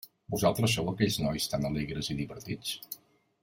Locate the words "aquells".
0.93-1.19